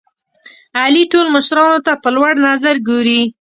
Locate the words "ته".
1.85-1.93